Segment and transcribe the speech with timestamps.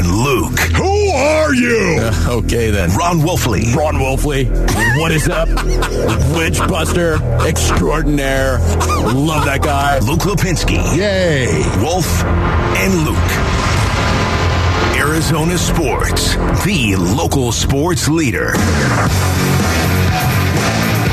[0.00, 0.58] and Luke.
[0.76, 1.98] Who are you?
[2.00, 2.90] Uh, okay, then.
[2.96, 3.74] Ron Wolfley.
[3.74, 4.48] Ron Wolfley.
[4.98, 5.48] What is up?
[6.38, 8.58] Witchbuster extraordinaire.
[9.12, 9.98] Love that guy.
[9.98, 10.78] Luke Lapinski.
[10.96, 11.62] Yay.
[11.82, 13.16] Wolf and Luke.
[14.96, 18.52] Arizona Sports, the local sports leader.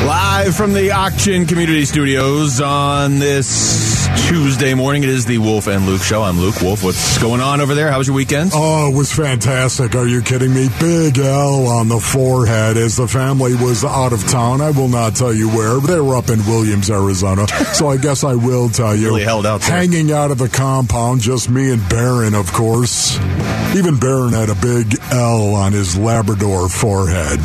[0.05, 5.03] Live from the Auction Community Studios on this Tuesday morning.
[5.03, 6.21] It is the Wolf and Luke show.
[6.21, 6.83] I'm Luke Wolf.
[6.83, 7.91] What's going on over there?
[7.91, 8.51] How was your weekend?
[8.53, 9.95] Oh, it was fantastic.
[9.95, 10.69] Are you kidding me?
[10.79, 14.61] Big L on the forehead as the family was out of town.
[14.61, 17.45] I will not tell you where, but they were up in Williams, Arizona.
[17.77, 19.07] So I guess I will tell you.
[19.07, 19.75] Really held out there.
[19.75, 23.17] Hanging out of the compound, just me and Barron, of course.
[23.75, 27.39] Even Barron had a big L on his Labrador forehead.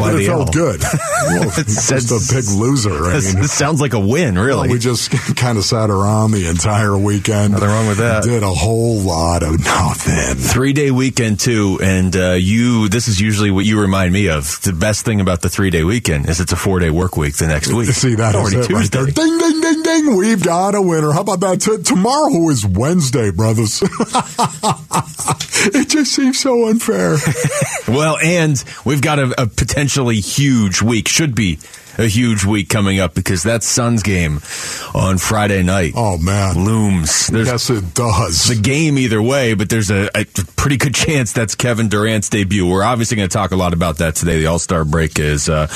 [0.00, 0.82] But it felt good.
[1.22, 3.04] Well, just a big loser.
[3.06, 4.70] I This, mean, sounds like a win, really.
[4.70, 7.52] we just kind of sat around the entire weekend.
[7.52, 8.24] Nothing wrong with that.
[8.24, 10.36] Did a whole lot of nothing.
[10.36, 12.88] Three day weekend too, and uh, you.
[12.88, 14.60] This is usually what you remind me of.
[14.62, 17.36] The best thing about the three day weekend is it's a four day work week
[17.36, 17.90] the next week.
[17.90, 19.02] See, that already it right Tuesday.
[19.04, 19.06] there.
[19.12, 20.16] Ding, ding, ding, ding.
[20.16, 21.12] We've got a winner.
[21.12, 21.60] How about that?
[21.60, 23.82] T- tomorrow is Wednesday, brothers.
[25.74, 27.16] it just seems so unfair.
[27.88, 31.08] Well, and we've got a, a potentially huge week.
[31.08, 31.58] Should be
[31.98, 34.40] a huge week coming up because that Suns game
[34.94, 36.64] on Friday night Oh, man.
[36.64, 37.26] looms.
[37.28, 38.46] There's Yes, it does.
[38.48, 40.24] the game either way, but there's a, a
[40.56, 42.66] pretty good chance that's Kevin Durant's debut.
[42.68, 44.38] We're obviously going to talk a lot about that today.
[44.38, 45.66] The All Star break is, uh,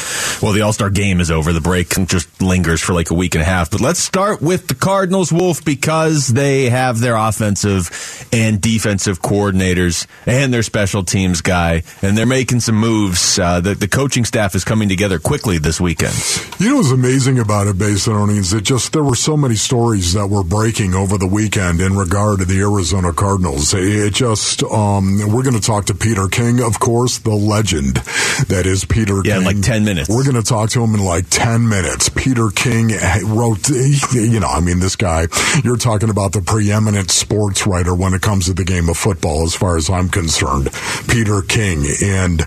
[0.42, 1.52] well, the All Star game is over.
[1.52, 3.70] The break just lingers for like a week and a half.
[3.70, 10.06] But let's start with the Cardinals, Wolf, because they have their offensive and defensive coordinators
[10.26, 13.38] and their special teams guy, and they're making some moves.
[13.38, 15.80] Uh, the, the coaching staff is coming together quickly this
[16.58, 18.52] You know what's amazing about it, Basinonians?
[18.52, 22.38] that just there were so many stories that were breaking over the weekend in regard
[22.38, 23.74] to the Arizona Cardinals.
[23.74, 27.96] It just um, we're going to talk to Peter King, of course, the legend
[28.48, 29.20] that is Peter.
[29.24, 29.56] Yeah, in King.
[29.56, 30.08] like 10 minutes.
[30.08, 32.08] We're going to talk to him in like ten minutes.
[32.08, 32.90] Peter King
[33.24, 35.26] wrote, you know, I mean, this guy.
[35.62, 39.44] You're talking about the preeminent sports writer when it comes to the game of football,
[39.44, 40.70] as far as I'm concerned.
[41.08, 42.42] Peter King, and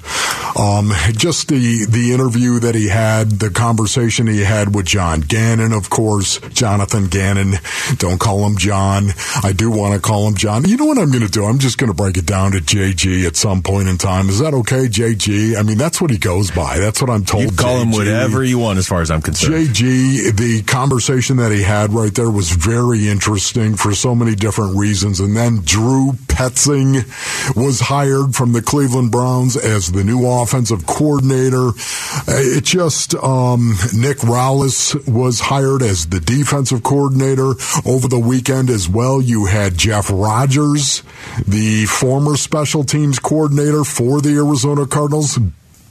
[0.58, 5.74] um, just the the interview that he had, the conversation he had with John Gannon,
[5.74, 7.56] of course, Jonathan Gannon.
[7.98, 9.10] Don't call him John.
[9.44, 10.66] I do want to call him John.
[10.66, 11.46] You know what I'm going to do?
[11.46, 14.30] I'm just going to break it down to JG at some point in time.
[14.30, 15.58] Is that okay, JG?
[15.58, 16.80] I mean, that's what he goes by.
[16.80, 17.44] That's what I'm told.
[17.44, 19.68] You call him whatever you want, as far as I'm concerned.
[19.68, 24.78] JG, the conversation that he had right there was very interesting for so many different
[24.78, 25.20] reasons.
[25.20, 27.06] And then Drew Petzing
[27.56, 31.72] was hired from the Cleveland Browns as the new offensive coordinator.
[32.28, 37.54] It just, um, Um, Nick Rallis was hired as the defensive coordinator
[37.86, 39.22] over the weekend as well.
[39.22, 41.04] You had Jeff Rogers,
[41.48, 45.38] the former special teams coordinator for the Arizona Cardinals,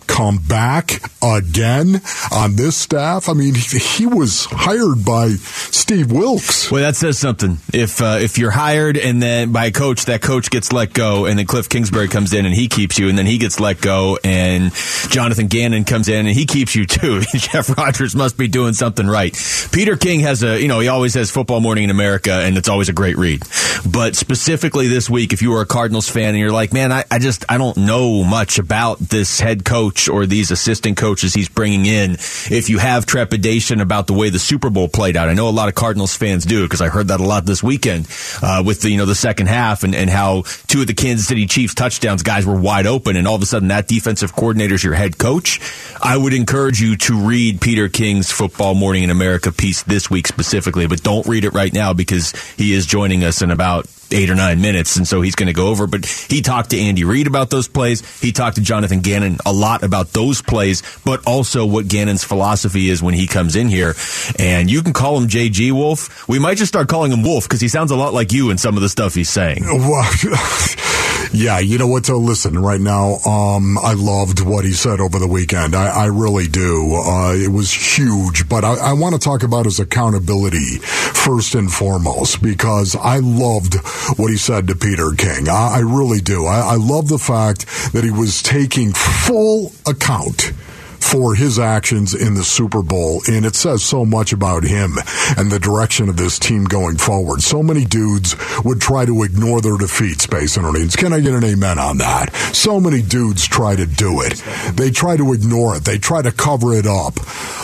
[0.07, 2.01] come back again
[2.31, 3.29] on this staff.
[3.29, 6.71] I mean, he, was hired by Steve Wilks.
[6.71, 7.59] Well, that says something.
[7.75, 11.27] If uh, if you're hired and then by a coach, that coach gets let go,
[11.27, 13.81] and then Cliff Kingsbury comes in and he keeps you, and then he gets let
[13.81, 14.73] go, and
[15.09, 17.21] Jonathan Gannon comes in and he keeps you too.
[17.35, 19.37] Jeff Rogers must be doing something right.
[19.73, 22.69] Peter King has a, you know, he always has Football Morning in America, and it's
[22.69, 23.43] always a great read.
[23.91, 27.05] But specifically this week, if you were a Cardinals fan and you're like, man, I,
[27.11, 31.49] I just I don't know much about this head coach or these assistant coaches he's
[31.49, 35.35] bringing in, if you have trepidation about the way the Super Bowl played out, I
[35.35, 38.07] know a lot of Cardinals fans do because I heard that a lot this weekend
[38.43, 41.27] uh, with the you know the second half and, and how two of the Kansas
[41.27, 44.85] City Chiefs touchdowns guys were wide open and all of a sudden that defensive coordinator's
[44.85, 45.61] your head coach.
[46.03, 50.27] I would encourage you to read Peter King's Football Morning in America piece this week
[50.27, 54.31] specifically, but don't read it right now because he is joining us in about eight
[54.31, 55.87] or nine minutes, and so he's going to go over.
[55.87, 58.21] But he talked to Andy Reid about those plays.
[58.21, 62.89] He talked to Jonathan Gannon a lot about those plays, but also what Gannon's philosophy
[62.89, 63.95] is when he comes in here.
[64.39, 66.29] And you can call him JG Wolf.
[66.29, 68.59] We might just start calling him Wolf because he sounds a lot like you in
[68.59, 69.65] some of the stuff he's saying.
[71.37, 72.07] Yeah, you know what?
[72.07, 75.77] So listen, right now, um, I loved what he said over the weekend.
[75.77, 76.95] I, I really do.
[76.95, 81.71] Uh, it was huge, but I, I want to talk about his accountability first and
[81.71, 83.75] foremost because I loved
[84.19, 85.51] what he said to Peter King.
[85.51, 86.47] I, I really do.
[86.47, 90.53] I, I love the fact that he was taking full account
[91.01, 94.93] for his actions in the Super Bowl, and it says so much about him
[95.37, 97.43] and the direction of this team going forward.
[97.43, 100.97] So many dudes would try to ignore their defeat, Space Interneeds.
[100.97, 102.35] Can I get an amen on that?
[102.53, 104.43] So many dudes try to do it.
[104.77, 105.85] They try to ignore it.
[105.85, 107.15] They try to cover it up.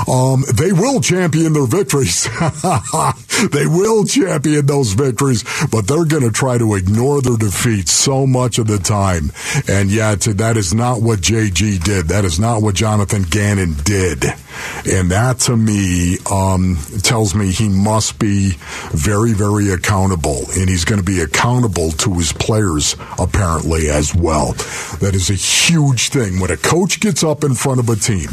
[0.09, 2.25] Um, they will champion their victories.
[3.53, 8.27] they will champion those victories, but they're going to try to ignore their defeat so
[8.27, 9.33] much of the time.
[9.69, 12.09] And yet, that is not what JG did.
[12.09, 14.25] That is not what Jonathan Gannon did.
[14.91, 18.53] And that to me um, tells me he must be
[18.91, 20.45] very, very accountable.
[20.57, 24.53] And he's going to be accountable to his players, apparently, as well.
[25.01, 26.41] That is a huge thing.
[26.41, 28.29] When a coach gets up in front of a team,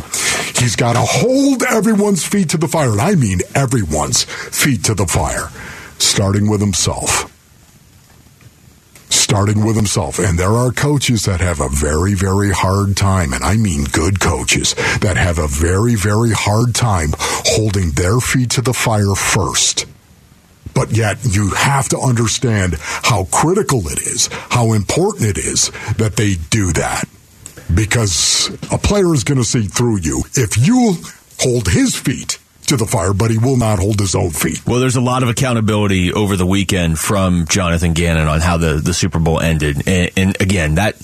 [0.56, 2.92] he's got to hold everyone's feet to the fire.
[2.92, 5.50] And I mean everyone's feet to the fire,
[5.98, 7.34] starting with himself
[9.30, 10.18] starting with himself.
[10.18, 14.20] And there are coaches that have a very, very hard time, and I mean good
[14.20, 19.86] coaches, that have a very, very hard time holding their feet to the fire first.
[20.74, 26.16] But yet you have to understand how critical it is, how important it is that
[26.16, 27.08] they do that.
[27.72, 30.24] Because a player is going to see through you.
[30.34, 30.96] If you
[31.40, 34.66] hold his feet to the fire, but he will not hold his own feet.
[34.66, 38.76] Well, there's a lot of accountability over the weekend from Jonathan Gannon on how the,
[38.76, 39.88] the Super Bowl ended.
[39.88, 40.96] And, and again, that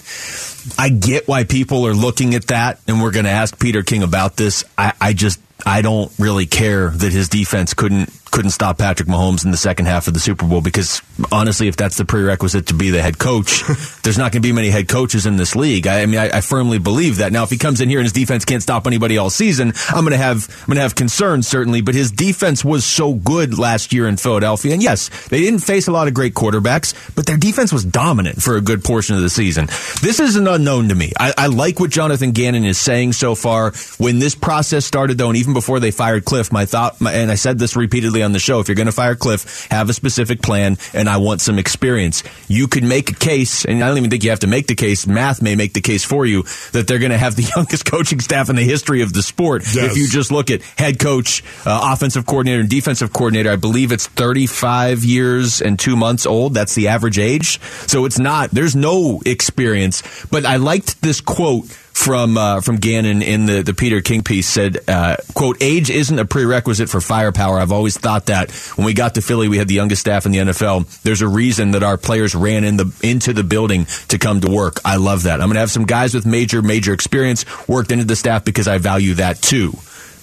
[0.78, 4.04] I get why people are looking at that, and we're going to ask Peter King
[4.04, 4.64] about this.
[4.78, 9.46] I, I just I don't really care that his defense couldn't couldn't stop Patrick Mahomes
[9.46, 11.02] in the second half of the Super Bowl because
[11.32, 13.64] honestly, if that's the prerequisite to be the head coach,
[14.04, 15.88] there's not going to be many head coaches in this league.
[15.88, 17.32] I, I mean, I, I, firmly believe that.
[17.32, 20.04] Now, if he comes in here and his defense can't stop anybody all season, I'm
[20.04, 21.80] going to have I'm going to have concerns certainly.
[21.80, 25.88] But his defense was so good last year in Philadelphia, and yes, they didn't face
[25.88, 29.22] a lot of great quarterbacks, but their defense was dominant for a good portion of
[29.22, 29.68] the season.
[30.02, 31.14] This is an unknown to me.
[31.18, 33.72] I, I like what Jonathan Gannon is saying so far.
[33.98, 37.32] When this process started, though, and even before they fired Cliff, my thought, my, and
[37.32, 39.94] I said this repeatedly on the show, if you're going to fire Cliff, have a
[39.94, 42.24] specific plan, and I want some experience.
[42.48, 44.76] You could make a case, and I don't even think you have to make the
[44.76, 45.08] case.
[45.08, 46.44] Math may make the case for you
[46.74, 49.64] that they're going to have the youngest coaching staff in the history of the sport.
[49.64, 49.92] Yes.
[49.92, 53.92] If you just look at head coach, uh, offensive coordinator, and defensive coordinator, I believe
[53.92, 56.54] it's 35 years and two months old.
[56.54, 57.62] That's the average age.
[57.88, 60.04] So it's not, there's no experience.
[60.32, 64.48] But I liked this quote from uh, from Gannon in the, the Peter King piece
[64.48, 67.58] said, uh, "quote Age isn't a prerequisite for firepower.
[67.58, 68.52] I've always thought that.
[68.76, 71.02] When we got to Philly, we had the youngest staff in the NFL.
[71.04, 74.52] There's a reason that our players ran in the into the building to come to
[74.52, 74.82] work.
[74.84, 75.36] I love that.
[75.36, 78.68] I'm going to have some guys with major major experience worked into the staff because
[78.68, 79.74] I value that too."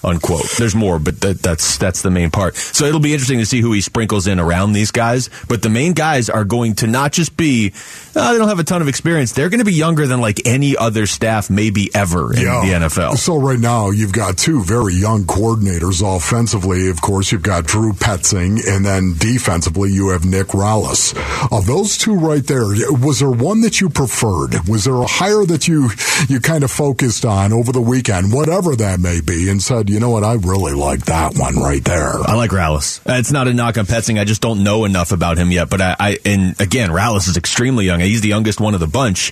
[0.03, 0.49] Unquote.
[0.57, 2.55] There's more, but that, that's that's the main part.
[2.55, 5.29] So it'll be interesting to see who he sprinkles in around these guys.
[5.47, 7.73] But the main guys are going to not just be
[8.15, 9.31] oh, they don't have a ton of experience.
[9.31, 12.61] They're going to be younger than like any other staff maybe ever in yeah.
[12.61, 13.17] the NFL.
[13.17, 16.89] So right now you've got two very young coordinators offensively.
[16.89, 21.13] Of course, you've got Drew Petzing, and then defensively you have Nick Rallis.
[21.51, 24.67] Of those two right there, was there one that you preferred?
[24.67, 25.89] Was there a hire that you
[26.27, 29.89] you kind of focused on over the weekend, whatever that may be, and said?
[29.93, 30.23] You know what?
[30.23, 32.19] I really like that one right there.
[32.19, 32.99] I like Rallis.
[33.07, 34.19] Uh, it's not a knock on Petzing.
[34.19, 35.69] I just don't know enough about him yet.
[35.69, 37.99] But I, I and again, Rallis is extremely young.
[37.99, 39.31] He's the youngest one of the bunch.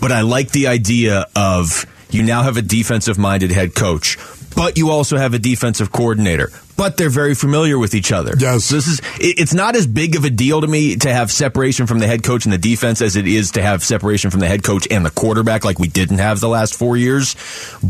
[0.00, 4.16] But I like the idea of you now have a defensive minded head coach
[4.58, 6.50] but you also have a defensive coordinator.
[6.76, 8.34] But they're very familiar with each other.
[8.36, 8.64] Yes.
[8.64, 11.86] So this is it's not as big of a deal to me to have separation
[11.86, 14.48] from the head coach and the defense as it is to have separation from the
[14.48, 17.36] head coach and the quarterback like we didn't have the last four years.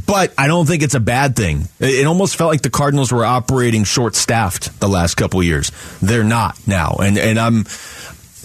[0.07, 1.69] But I don't think it's a bad thing.
[1.81, 5.73] It almost felt like the Cardinals were operating short staffed the last couple years.
[6.03, 6.97] They're not now.
[7.03, 7.65] And and I'm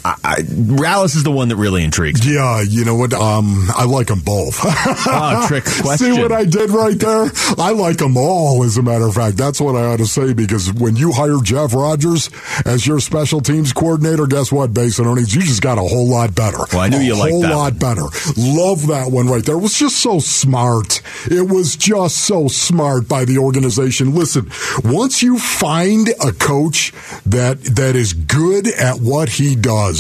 [0.06, 2.26] I, I, Rallis is the one that really intrigues.
[2.26, 2.34] Me.
[2.34, 3.14] Yeah, you know what?
[3.14, 4.60] Um, I like them both.
[4.64, 6.14] oh, trick question.
[6.16, 7.32] See what I did right there?
[7.58, 8.64] I like them all.
[8.64, 11.38] As a matter of fact, that's what I ought to say because when you hire
[11.42, 12.30] Jeff Rogers
[12.66, 15.34] as your special teams coordinator, guess what, Basin Earnings?
[15.34, 16.60] You just got a whole lot better.
[16.72, 17.44] Well, I knew a you liked that.
[17.44, 18.06] A whole lot better.
[18.38, 19.56] Love that one right there.
[19.56, 21.02] It was just so smart.
[21.32, 24.14] It was just so smart by the organization.
[24.16, 24.50] Listen,
[24.84, 26.92] once you find a coach
[27.26, 29.93] that that is good at what he does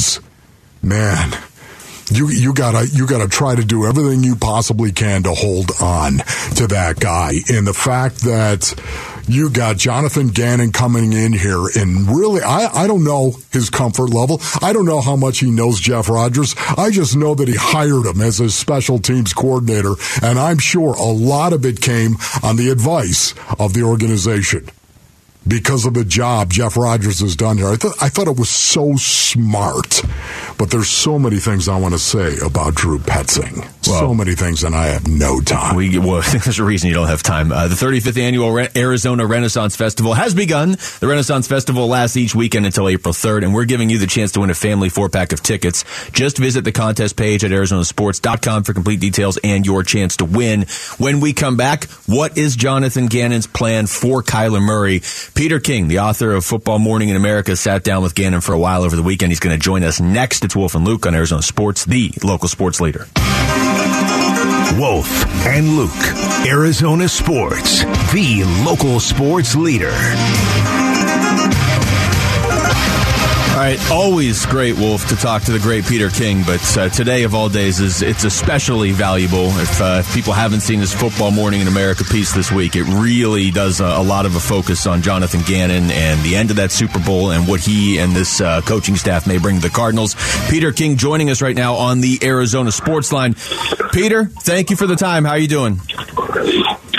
[0.81, 1.31] man,
[2.11, 6.17] you you gotta you gotta try to do everything you possibly can to hold on
[6.55, 7.33] to that guy.
[7.49, 8.73] And the fact that
[9.27, 14.09] you got Jonathan Gannon coming in here and really I, I don't know his comfort
[14.09, 14.41] level.
[14.61, 16.55] I don't know how much he knows Jeff Rogers.
[16.77, 20.93] I just know that he hired him as his special teams coordinator, and I'm sure
[20.93, 24.67] a lot of it came on the advice of the organization
[25.47, 27.67] because of the job Jeff Rogers has done here.
[27.67, 30.01] I, th- I thought it was so smart.
[30.57, 33.57] But there's so many things I want to say about Drew Petzing.
[33.87, 35.75] Well, so many things, and I have no time.
[35.75, 37.51] We, well, there's a reason you don't have time.
[37.51, 40.77] Uh, the 35th annual Re- Arizona Renaissance Festival has begun.
[40.99, 44.31] The Renaissance Festival lasts each weekend until April 3rd, and we're giving you the chance
[44.33, 45.83] to win a family four pack of tickets.
[46.11, 50.65] Just visit the contest page at arizonasports.com for complete details and your chance to win.
[50.97, 55.01] When we come back, what is Jonathan Gannon's plan for Kyler Murray?
[55.35, 58.59] Peter King, the author of Football Morning in America, sat down with Gannon for a
[58.59, 59.31] while over the weekend.
[59.31, 60.42] He's going to join us next.
[60.43, 63.07] It's Wolf and Luke on Arizona Sports, the local sports leader.
[64.77, 65.07] Wolf
[65.45, 65.91] and Luke,
[66.45, 69.93] Arizona Sports, the local sports leader.
[73.63, 77.33] Right, always great, Wolf, to talk to the great Peter King, but uh, today of
[77.33, 79.45] all days is it's especially valuable.
[79.57, 82.83] If, uh, if, people haven't seen his Football Morning in America piece this week, it
[82.83, 86.57] really does a, a, lot of a focus on Jonathan Gannon and the end of
[86.57, 89.73] that Super Bowl and what he and this uh, coaching staff may bring to the
[89.73, 90.17] Cardinals.
[90.49, 93.33] Peter King joining us right now on the Arizona Sports Line.
[93.93, 95.23] Peter, thank you for the time.
[95.23, 95.79] How are you doing?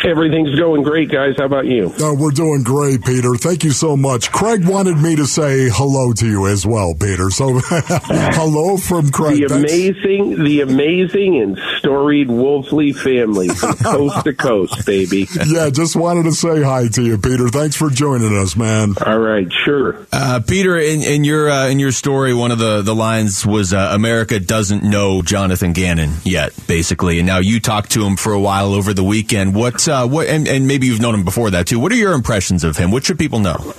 [0.04, 1.36] Everything's going great, guys.
[1.38, 1.92] How about you?
[1.98, 3.34] Uh, we're doing great, Peter.
[3.36, 4.30] Thank you so much.
[4.30, 7.30] Craig wanted me to say hello to you as well, Peter.
[7.30, 9.48] So hello from Craig.
[9.48, 15.26] The amazing, the amazing and storied Wolfley family from coast to coast, baby.
[15.46, 17.48] Yeah, just wanted to say hi to you, Peter.
[17.48, 18.94] Thanks for joining us, man.
[19.06, 20.06] All right, sure.
[20.12, 23.72] Uh, Peter, in, in your uh, in your story, one of the, the lines was
[23.72, 28.32] uh, America doesn't know Jonathan Gannon yet, basically, and now you talked to him for
[28.34, 29.54] a while over the weekend.
[29.54, 31.78] What uh, what, and, and maybe you've known him before that too.
[31.78, 32.90] What are your impressions of him?
[32.90, 33.74] What should people know?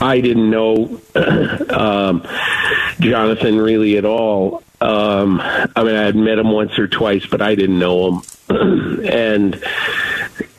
[0.00, 1.00] I didn't know
[1.70, 2.26] um,
[3.00, 4.62] Jonathan really at all.
[4.80, 8.22] Um, I mean, I had met him once or twice, but I didn't know him.
[9.06, 9.64] and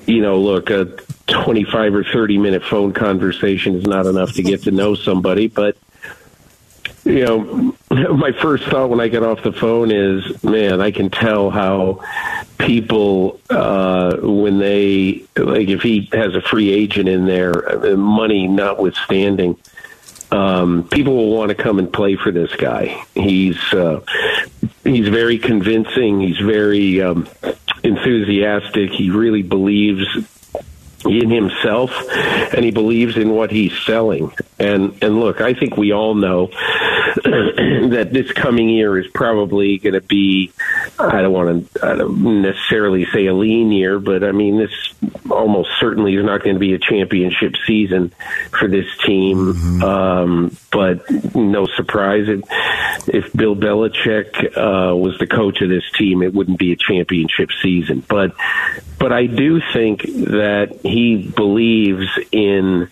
[0.05, 0.85] you know, look, a
[1.27, 5.77] 25 or 30 minute phone conversation is not enough to get to know somebody, but
[7.03, 7.75] you know,
[8.17, 12.01] my first thought when I get off the phone is, man, I can tell how
[12.57, 19.57] people, uh, when they, like, if he has a free agent in there, money notwithstanding,
[20.31, 23.05] um, people will want to come and play for this guy.
[23.13, 24.01] He's, uh,
[24.83, 26.19] he's very convincing.
[26.19, 27.29] He's very, um,
[27.83, 28.91] enthusiastic.
[28.91, 30.05] He really believes
[31.05, 34.33] in himself and he believes in what he's selling.
[34.57, 36.49] And and look, I think we all know
[37.23, 40.51] that this coming year is probably going to be
[40.97, 44.71] I don't want to I don't necessarily say a lean year, but I mean this
[45.29, 48.13] almost certainly is not going to be a championship season
[48.51, 49.53] for this team.
[49.53, 49.83] Mm-hmm.
[49.83, 52.43] Um, but no surprise, if,
[53.07, 57.49] if Bill Belichick uh, was the coach of this team, it wouldn't be a championship
[57.61, 58.03] season.
[58.07, 58.35] But
[58.99, 62.89] but I do think that he believes in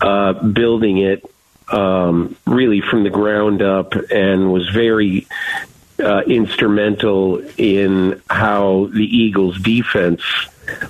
[0.00, 1.24] uh, building it
[1.68, 5.26] um, really from the ground up and was very
[5.98, 10.22] uh, instrumental in how the Eagles' defense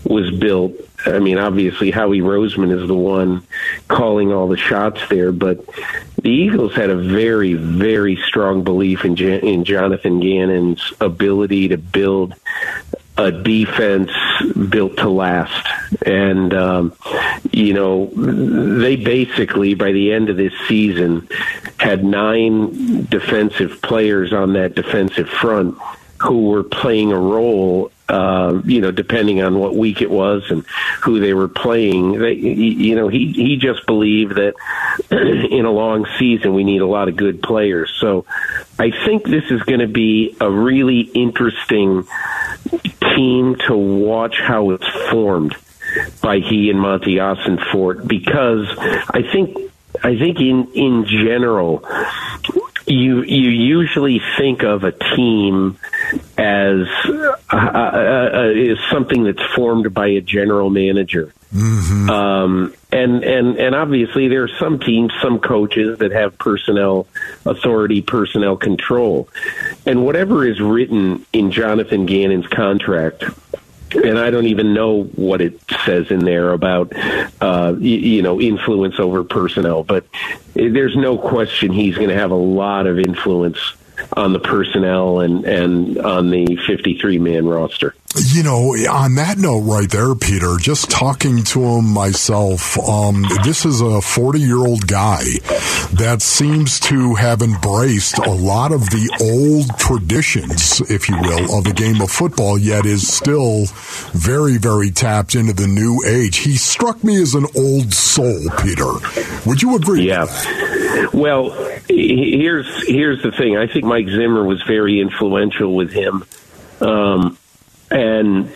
[0.05, 0.73] was built.
[1.05, 3.47] I mean, obviously, Howie Roseman is the one
[3.89, 5.65] calling all the shots there, but
[6.23, 12.35] the Eagles had a very, very strong belief in, in Jonathan Gannon's ability to build
[13.19, 14.11] a defense
[14.69, 15.67] built to last.
[16.05, 16.93] And, um,
[17.51, 18.07] you know,
[18.79, 21.29] they basically, by the end of this season,
[21.79, 25.77] had nine defensive players on that defensive front
[26.21, 30.65] who were playing a role uh, you know, depending on what week it was and
[31.03, 32.19] who they were playing.
[32.19, 34.55] They, you know, he he just believed that
[35.11, 37.93] in a long season we need a lot of good players.
[38.01, 38.25] So
[38.79, 42.07] I think this is going to be a really interesting
[43.17, 45.57] team to watch how it's formed
[46.23, 48.69] by he and Monti Ossenfort because
[49.11, 49.59] I think
[50.05, 51.85] I think in in general
[52.87, 55.79] you you usually think of a team
[56.39, 61.33] as uh, uh, uh, is something that's formed by a general manager.
[61.55, 62.11] Mm-hmm.
[62.11, 67.07] Um, and and and obviously there are some teams, some coaches that have personnel
[67.45, 69.29] authority, personnel control,
[69.87, 73.25] and whatever is written in Jonathan Gannon's contract
[73.95, 76.93] and I don't even know what it says in there about
[77.41, 79.85] uh, you, you know influence over personnel.
[79.85, 80.07] But
[80.55, 83.59] there's no question he's going to have a lot of influence
[84.13, 87.95] on the personnel and and on the 53 man roster.
[88.19, 93.65] You know, on that note right there, Peter, just talking to him myself, um, this
[93.65, 95.23] is a 40 year old guy
[95.93, 101.65] that seems to have embraced a lot of the old traditions, if you will, of
[101.65, 103.67] the game of football, yet is still
[104.13, 106.39] very, very tapped into the new age.
[106.39, 108.93] He struck me as an old soul, Peter.
[109.47, 110.07] Would you agree?
[110.07, 110.27] Yeah.
[111.13, 111.51] Well,
[111.89, 113.57] here's here's the thing.
[113.57, 116.25] I think Mike Zimmer was very influential with him.
[116.81, 117.39] Um,
[117.91, 118.55] and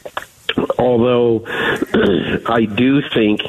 [0.79, 1.45] although
[2.47, 3.43] I do think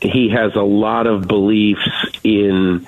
[0.00, 1.88] he has a lot of beliefs
[2.22, 2.86] in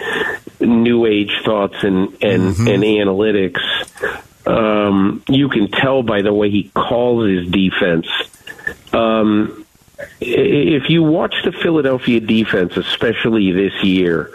[0.60, 2.68] new age thoughts and and, mm-hmm.
[2.68, 8.06] and analytics, um, you can tell by the way he calls his defense.
[8.92, 9.66] Um,
[10.20, 14.30] if you watch the Philadelphia defense, especially this year,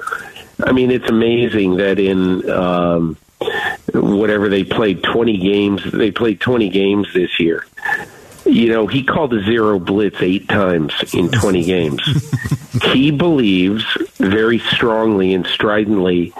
[0.63, 3.17] I mean, it's amazing that in um,
[3.93, 7.65] whatever they played 20 games, they played 20 games this year.
[8.45, 12.01] You know, he called a zero blitz eight times in 20 games.
[12.93, 13.83] he believes
[14.17, 16.33] very strongly and stridently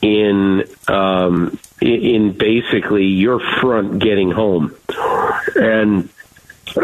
[0.00, 4.74] in um, in basically your front getting home,
[5.54, 6.08] and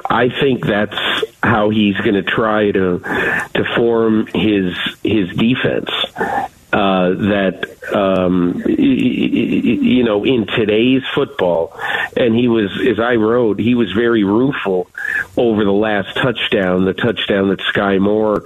[0.09, 0.99] I think that's
[1.43, 2.99] how he's going to try to
[3.55, 5.91] to form his his defense
[6.73, 11.79] uh, that um, you know in today's football,
[12.17, 14.89] and he was as I wrote, he was very rueful
[15.37, 18.45] over the last touchdown, the touchdown that Skyy Moore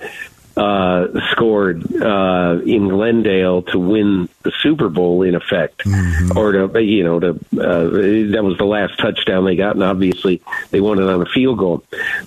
[0.56, 6.37] uh, scored uh, in Glendale to win the Super Bowl, in effect, mm-hmm.
[6.37, 10.42] or to you know to uh, that was the last touchdown they got, and obviously
[10.71, 11.85] they won it on a field goal.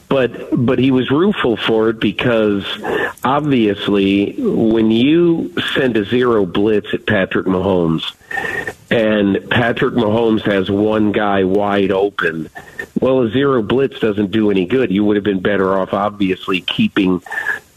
[0.10, 2.65] But but he was rueful for it because
[3.24, 8.03] obviously when you send a zero blitz at Patrick Mahomes,
[8.89, 12.50] and Patrick Mahomes has one guy wide open.
[13.00, 14.91] Well, a zero blitz doesn't do any good.
[14.91, 17.22] You would have been better off, obviously, keeping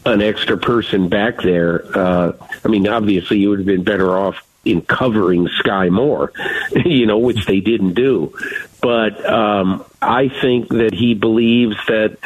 [0.09, 1.85] an extra person back there.
[1.97, 4.35] Uh, I mean, obviously, you would have been better off
[4.65, 6.31] in covering Skyy Moore,
[6.85, 8.33] you know, which they didn't do.
[8.81, 12.17] But um, I think that he believes that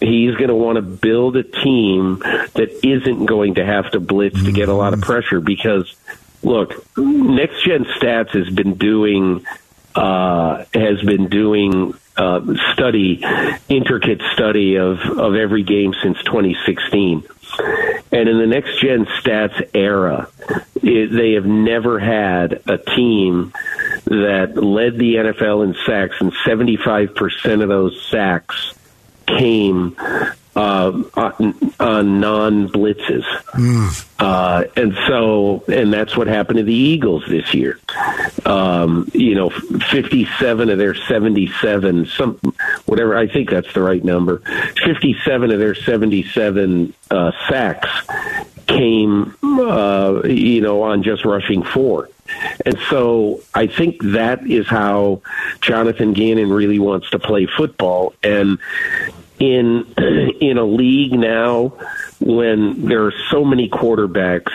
[0.00, 4.42] he's going to want to build a team that isn't going to have to blitz
[4.44, 5.94] to get a lot of pressure because,
[6.42, 9.46] look, Next Gen Stats has been doing
[9.94, 12.40] uh, has been doing uh,
[12.72, 13.24] study,
[13.68, 17.24] intricate study of, of every game since 2016.
[18.12, 20.28] And in the next gen stats era,
[20.82, 23.52] it, they have never had a team
[24.04, 28.74] that led the NFL in sacks, and 75% of those sacks
[29.26, 29.96] came
[30.56, 33.24] uh, on, on non blitzes.
[33.52, 34.06] Mm.
[34.18, 37.78] Uh, and so, and that's what happened to the Eagles this year.
[38.46, 42.38] Um, you know, 57 of their 77, some,
[42.86, 44.38] whatever, I think that's the right number.
[44.84, 47.90] 57 of their 77 uh, sacks
[48.66, 52.08] came, uh, you know, on just rushing four.
[52.64, 55.20] And so I think that is how
[55.60, 58.14] Jonathan Gannon really wants to play football.
[58.22, 58.58] And
[59.44, 59.94] in
[60.40, 61.72] in a league now
[62.20, 64.52] when there are so many quarterbacks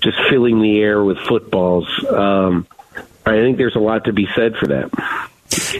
[0.00, 1.88] just filling the air with footballs.
[2.08, 2.66] Um,
[3.26, 4.90] I think there's a lot to be said for that.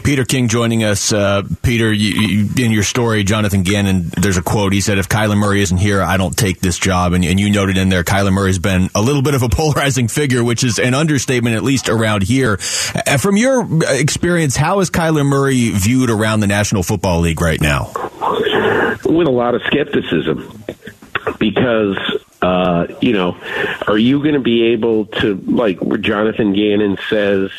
[0.03, 1.13] Peter King joining us.
[1.13, 4.73] Uh, Peter, you, you, in your story, Jonathan Gannon, there's a quote.
[4.73, 7.13] He said, if Kyler Murray isn't here, I don't take this job.
[7.13, 10.07] And, and you noted in there, Kyler Murray's been a little bit of a polarizing
[10.07, 12.59] figure, which is an understatement, at least around here.
[13.07, 17.61] Uh, from your experience, how is Kyler Murray viewed around the National Football League right
[17.61, 17.91] now?
[19.05, 20.63] With a lot of skepticism
[21.39, 21.97] because
[22.41, 23.37] uh, you know,
[23.87, 27.51] are you going to be able to, like Jonathan Gannon says,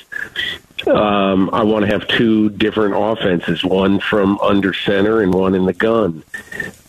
[0.87, 5.67] um, I want to have two different offenses, one from under center and one in
[5.67, 6.23] the gun.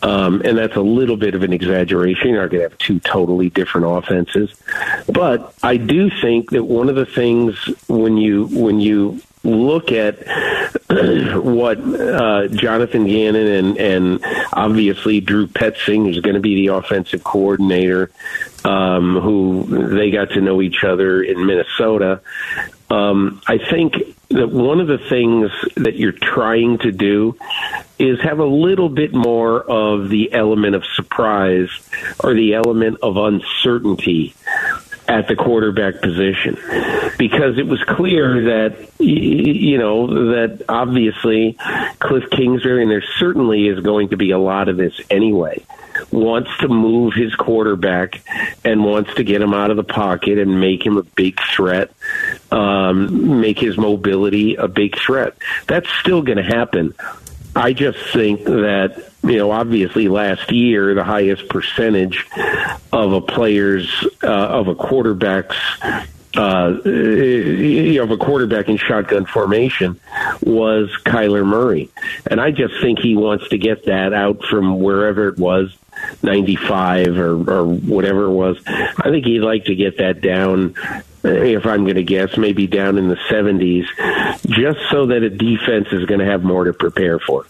[0.02, 2.34] Um, and that's a little bit of an exaggeration.
[2.34, 4.54] Going to have two totally different offenses.
[5.08, 7.56] But I do think that one of the things
[7.88, 10.26] when you when you look at
[10.88, 17.22] what uh, Jonathan Gannon and, and obviously Drew Petzing, who's going to be the offensive
[17.22, 18.10] coordinator,
[18.64, 22.20] um, who they got to know each other in Minnesota.
[22.90, 23.94] Um, I think
[24.28, 27.36] that one of the things that you're trying to do
[27.98, 31.70] is have a little bit more of the element of surprise
[32.22, 34.34] or the element of uncertainty
[35.06, 36.54] at the quarterback position
[37.18, 41.56] because it was clear that you know that obviously
[41.98, 45.64] Cliff Kingsbury and there certainly is going to be a lot of this anyway
[46.10, 48.20] wants to move his quarterback
[48.64, 51.90] and wants to get him out of the pocket and make him a big threat,
[52.50, 55.36] um, make his mobility a big threat.
[55.66, 56.94] That's still going to happen.
[57.56, 62.26] I just think that you know, obviously last year the highest percentage
[62.92, 65.56] of a player's uh, of a quarterback's
[66.36, 70.00] uh, you know, of a quarterback in shotgun formation
[70.42, 71.90] was Kyler Murray,
[72.28, 75.76] and I just think he wants to get that out from wherever it was
[76.22, 78.60] 95 or, or whatever it was.
[78.66, 80.74] I think he'd like to get that down,
[81.24, 83.86] if I'm going to guess, maybe down in the 70s,
[84.46, 87.46] just so that a defense is going to have more to prepare for.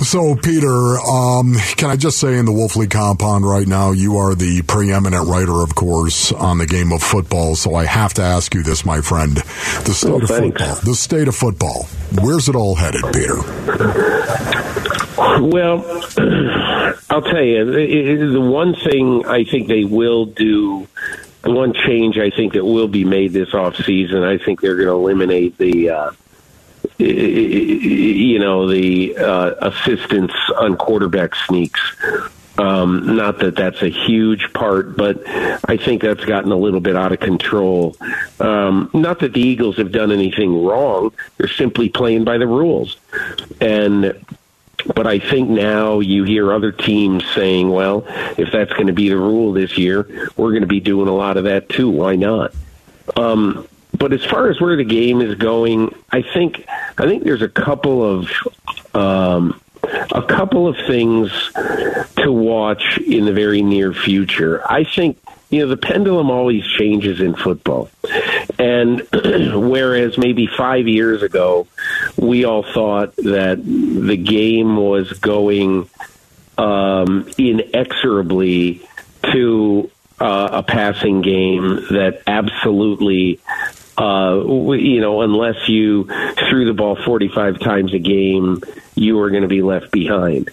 [0.00, 4.34] So, Peter, um, can I just say in the Wolfley compound right now, you are
[4.34, 7.54] the preeminent writer, of course, on the game of football.
[7.54, 9.36] So I have to ask you this, my friend.
[9.36, 10.74] The state well, of football.
[10.76, 11.84] The state of football.
[12.22, 13.36] Where's it all headed, Peter?
[15.42, 15.84] Well,
[17.10, 20.88] I'll tell you, the one thing I think they will do,
[21.44, 24.88] one change I think that will be made this off season, I think they're going
[24.88, 26.10] to eliminate the, uh,
[26.98, 31.80] you know, the uh, assistance on quarterback sneaks.
[32.58, 36.94] Um, not that that's a huge part, but I think that's gotten a little bit
[36.94, 37.96] out of control.
[38.38, 42.98] Um, not that the Eagles have done anything wrong; they're simply playing by the rules.
[43.62, 44.14] And
[44.82, 48.04] but I think now you hear other teams saying, "Well,
[48.38, 51.14] if that's going to be the rule this year, we're going to be doing a
[51.14, 51.90] lot of that too.
[51.90, 52.54] Why not?"
[53.16, 53.66] Um,
[53.96, 56.66] but as far as where the game is going, I think
[56.96, 58.30] I think there's a couple of
[58.94, 61.30] um, a couple of things
[62.16, 64.62] to watch in the very near future.
[64.70, 65.18] I think
[65.50, 67.90] you know the pendulum always changes in football,
[68.58, 71.66] and whereas maybe five years ago
[72.20, 75.88] we all thought that the game was going
[76.58, 78.86] um, inexorably
[79.32, 83.40] to uh, a passing game that absolutely
[84.00, 86.04] uh, you know, unless you
[86.48, 88.62] threw the ball 45 times a game,
[88.94, 90.50] you are going to be left behind.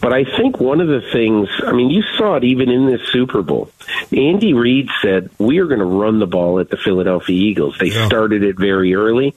[0.00, 3.00] But I think one of the things, I mean, you saw it even in this
[3.12, 3.70] Super Bowl.
[4.12, 7.76] Andy Reid said, We are going to run the ball at the Philadelphia Eagles.
[7.78, 8.06] They yeah.
[8.06, 9.34] started it very early,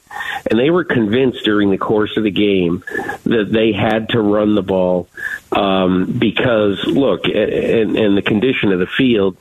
[0.49, 2.83] and they were convinced during the course of the game
[3.23, 5.09] that they had to run the ball
[5.51, 9.37] um, because, look, and, and the condition of the field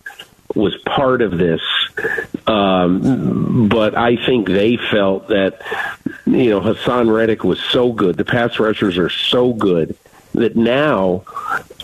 [0.54, 1.60] was part of this.
[2.46, 5.60] Um, but I think they felt that,
[6.26, 8.16] you know, Haason Reddick was so good.
[8.16, 9.96] The pass rushers are so good
[10.34, 11.24] that now,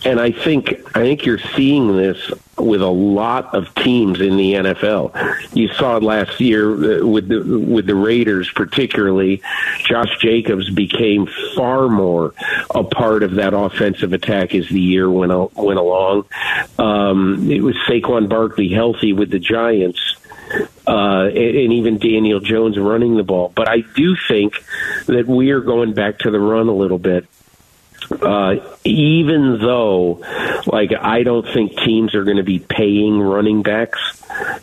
[0.04, 4.54] and I think I think you're seeing this with a lot of teams in the
[4.54, 5.54] NFL.
[5.54, 9.42] You saw last year uh, with the with the Raiders, particularly.
[9.86, 12.34] Josh Jacobs became far more
[12.74, 16.26] a part of that offensive attack as the year went went along.
[16.78, 20.16] Um, it was Saquon Barkley healthy with the Giants.
[20.86, 23.50] Uh, and even Daniel Jones running the ball.
[23.56, 24.62] But I do think
[25.06, 27.26] that we are going back to the run a little bit
[28.10, 30.20] uh, even though,
[30.66, 33.98] like, I don't think teams are going to be paying running backs.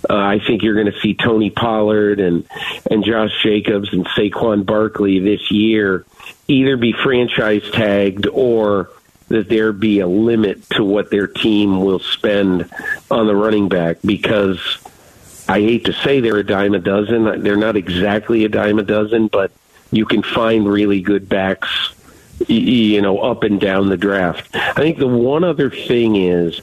[0.10, 2.45] Uh, I think you're going to see Tony Pollard and
[2.89, 6.06] and Josh Jacobs and Saquon Barkley this year
[6.47, 8.89] either be franchise tagged or
[9.30, 12.69] that there be a limit to what their team will spend
[13.10, 14.60] on the running back because
[15.47, 17.41] I hate to say they're a dime a dozen.
[17.41, 19.51] They're not exactly a dime a dozen, but
[19.91, 21.69] you can find really good backs
[22.47, 24.56] you know, up and down the draft.
[24.56, 26.62] I think the one other thing is,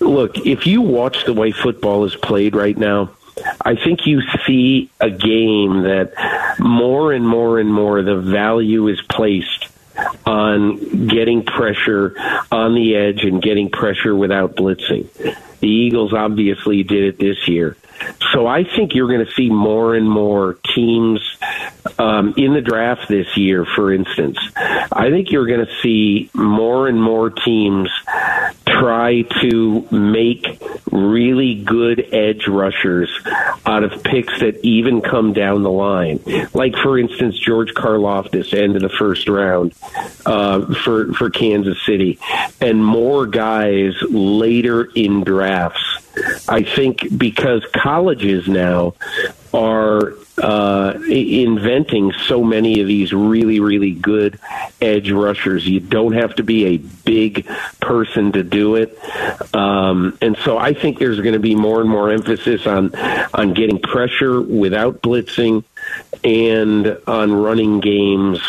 [0.00, 3.10] look, if you watch the way football is played right now,
[3.62, 6.12] I think you see a game that
[6.58, 9.68] more and more and more the value is placed
[10.26, 12.14] on getting pressure
[12.50, 15.08] on the edge and getting pressure without blitzing.
[15.60, 17.76] The Eagles obviously did it this year.
[18.32, 21.20] So I think you're going to see more and more teams
[21.98, 24.38] um, in the draft this year, for instance.
[24.56, 27.90] I think you're going to see more and more teams
[28.66, 33.10] try to make really good edge rushers
[33.66, 36.20] out of picks that even come down the line.
[36.54, 39.74] Like, for instance, George Karlaftis, end of the first round
[40.24, 42.18] uh, for, for Kansas City,
[42.60, 46.48] and more guys later in drafts.
[46.48, 48.94] I think because colleges now
[49.52, 54.38] are uh, inventing so many of these really, really good
[54.80, 55.66] edge rushers.
[55.66, 57.46] You don't have to be a big
[57.80, 58.98] person to do it,
[59.54, 62.94] um, and so I think there's going to be more and more emphasis on
[63.34, 65.64] on getting pressure without blitzing
[66.22, 68.40] and on running games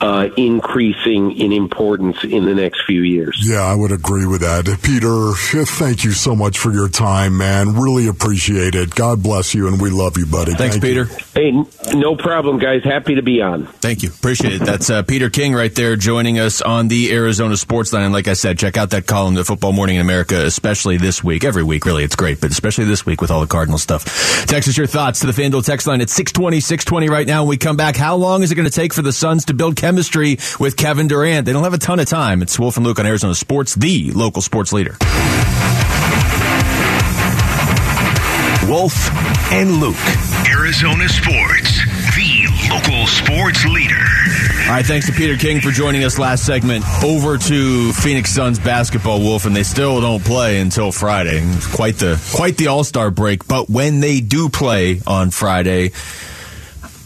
[0.00, 3.40] uh, increasing in importance in the next few years.
[3.42, 4.66] Yeah, I would agree with that.
[4.82, 7.74] Peter, thank you so much for your time, man.
[7.74, 8.94] Really appreciate it.
[8.94, 10.54] God bless you, and we love you, buddy.
[10.54, 11.04] Thanks, Thank Peter.
[11.04, 11.64] You.
[11.64, 12.82] Hey, no problem, guys.
[12.84, 13.66] Happy to be on.
[13.66, 14.10] Thank you.
[14.10, 14.64] Appreciate it.
[14.64, 18.04] That's uh, Peter King right there joining us on the Arizona Sports Line.
[18.04, 21.22] And like I said, check out that column, The Football Morning in America, especially this
[21.24, 21.44] week.
[21.44, 24.04] Every week, really, it's great, but especially this week with all the Cardinal stuff.
[24.46, 27.42] Text us your thoughts to the FanDuel text line at 620, 620 right now.
[27.42, 29.54] When we come back, how long is it going to take for the Suns to
[29.54, 31.46] build chemistry with Kevin Durant?
[31.46, 32.42] They don't have a ton of time.
[32.42, 34.96] It's Wolf and Luke on Arizona Sports, the local sports leader.
[38.68, 39.10] Wolf
[39.52, 39.94] and Luke,
[40.48, 41.84] Arizona Sports,
[42.16, 43.94] the local sports leader.
[44.66, 46.84] All right, thanks to Peter King for joining us last segment.
[47.04, 51.48] Over to Phoenix Suns basketball, Wolf, and they still don't play until Friday.
[51.72, 55.92] Quite the quite the All Star break, but when they do play on Friday,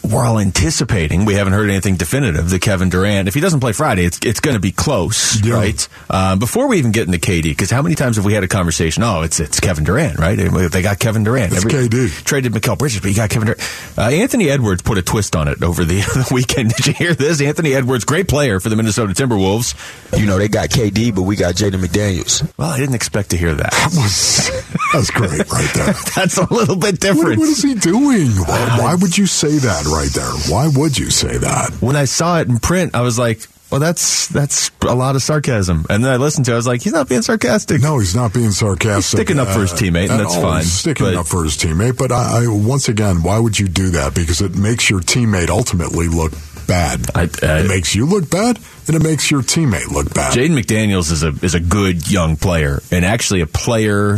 [0.03, 1.25] we're all anticipating.
[1.25, 4.39] We haven't heard anything definitive that Kevin Durant, if he doesn't play Friday, it's it's
[4.39, 5.53] going to be close, Yeah.
[5.55, 5.87] right?
[6.09, 8.47] Uh, before we even get into KD, because how many times have we had a
[8.47, 9.03] conversation?
[9.03, 10.35] Oh, it's it's Kevin Durant, right?
[10.37, 11.53] They got Kevin Durant.
[11.53, 12.23] It's KD.
[12.23, 13.61] Traded Mikal Bridges, but you got Kevin Durant.
[13.97, 16.73] Uh, Anthony Edwards put a twist on it over the, the weekend.
[16.73, 17.41] Did you hear this?
[17.41, 19.75] Anthony Edwards, great player for the Minnesota Timberwolves.
[20.19, 22.51] You know, they got KD, but we got Jaden McDaniels.
[22.57, 23.71] Well, I didn't expect to hear that.
[23.71, 24.49] That was
[24.93, 25.93] that's great right there.
[26.15, 27.39] That's a little bit What, different.
[27.39, 28.27] what is he doing?
[28.31, 30.31] Why, why would you say that right there?
[30.49, 31.71] Why would you say that?
[31.81, 35.21] when I saw it in print, I was like, well, that's that's a lot of
[35.23, 35.85] sarcasm.
[35.89, 37.81] And then I listened to it, I was like, he's not being sarcastic.
[37.81, 38.95] No, he's not being sarcastic.
[38.95, 41.43] He's sticking up for his uh, teammate, and at that's fine, sticking but- up for
[41.43, 41.97] his teammate.
[41.97, 44.13] But I, I, once again, why would you do that?
[44.15, 46.33] Because it makes your teammate ultimately look
[46.67, 47.05] bad.
[47.15, 50.33] I- I- it makes you look bad, and it makes your teammate look bad.
[50.33, 54.17] Jaden McDaniels is a is a good young player, and actually a player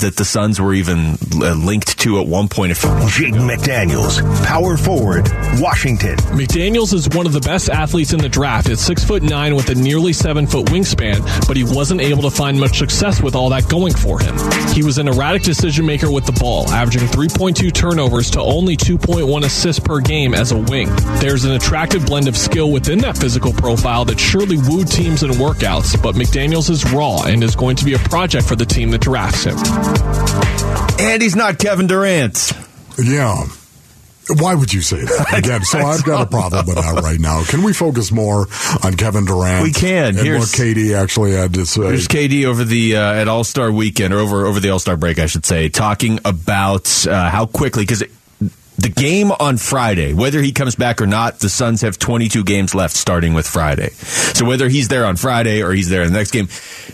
[0.00, 2.72] that the Suns were even uh, linked to at one point.
[2.72, 5.28] If Jaden McDaniels, power forward,
[5.60, 6.16] Washington.
[6.34, 8.68] McDaniels is one of the best athletes in the draft.
[8.68, 12.30] At six foot nine with a nearly seven foot wingspan, but he wasn't able to
[12.30, 14.36] find much success with all that going for him.
[14.72, 19.44] He was an erratic decision maker with the ball, averaging 3.2 turnovers to only 2.1
[19.44, 20.88] assists per game as a wing.
[21.20, 25.30] There's an attractive blend of skill within that physical profile that surely wooed teams in
[25.32, 28.90] workouts, but McDaniels is raw and is going to be a project for the team
[28.90, 29.56] that drafts him.
[31.00, 32.52] And he's not Kevin Durant.
[33.02, 33.46] Yeah.
[34.38, 35.62] Why would you say that again?
[35.64, 37.44] So I've got a problem with that right now.
[37.44, 38.46] Can we focus more
[38.82, 39.64] on Kevin Durant?
[39.64, 40.16] We can.
[40.16, 41.82] And Here's- what KD actually had to say.
[41.82, 44.96] There's KD over the uh, at All Star weekend or over over the All Star
[44.96, 48.02] break, I should say, talking about uh, how quickly because
[48.76, 52.74] the game on Friday, whether he comes back or not, the Suns have 22 games
[52.74, 53.90] left starting with Friday.
[53.90, 56.48] So whether he's there on Friday or he's there in the next game,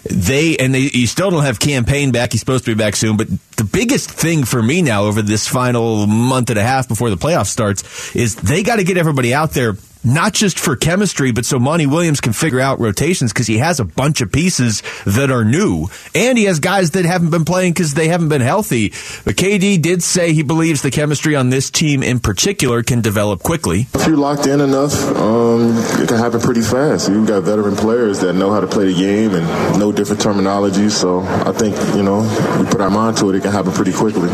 [0.05, 2.33] they and they you still don't have Cam Payne back.
[2.33, 5.49] He's supposed to be back soon, but the biggest thing for me now over this
[5.49, 9.33] final month and a half before the playoffs starts is they got to get everybody
[9.33, 13.47] out there not just for chemistry, but so Monty Williams can figure out rotations because
[13.47, 17.31] he has a bunch of pieces that are new, and he has guys that haven't
[17.31, 18.91] been playing because they haven't been healthy.
[19.25, 23.43] But KD did say he believes the chemistry on this team in particular can develop
[23.43, 23.87] quickly.
[23.95, 27.09] If you're locked in enough, um, it can happen pretty fast.
[27.09, 30.89] You've got veteran players that know how to play the game and know different terminology.
[30.89, 32.21] So I think, you know,
[32.59, 34.31] we put our mind to it, it can happen pretty quickly.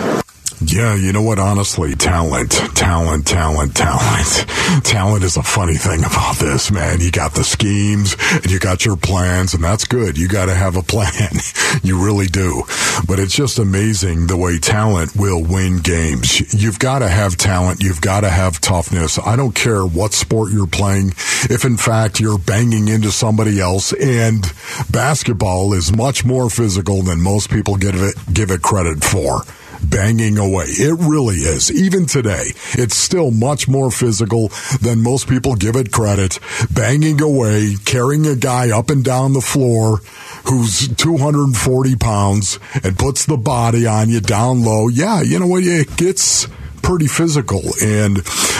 [0.64, 1.38] Yeah, you know what?
[1.38, 4.84] Honestly, talent, talent, talent, talent.
[4.84, 7.00] Talent is a funny thing about this, man.
[7.00, 10.16] You got the schemes and you got your plans, and that's good.
[10.16, 11.12] You got to have a plan.
[11.82, 12.62] you really do.
[13.06, 16.54] But it's just amazing the way talent will win games.
[16.54, 17.82] You've got to have talent.
[17.82, 19.18] You've got to have toughness.
[19.18, 21.10] I don't care what sport you're playing.
[21.50, 24.50] If in fact you're banging into somebody else, and
[24.90, 29.42] basketball is much more physical than most people give it give it credit for
[29.82, 30.66] banging away.
[30.66, 31.70] It really is.
[31.72, 34.48] Even today, it's still much more physical
[34.80, 36.38] than most people give it credit.
[36.70, 39.98] Banging away, carrying a guy up and down the floor
[40.46, 44.88] who's 240 pounds and puts the body on you down low.
[44.88, 45.64] Yeah, you know what?
[45.64, 46.46] It gets
[46.82, 47.62] pretty physical.
[47.82, 48.16] And